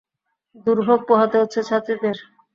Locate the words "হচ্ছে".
1.41-1.59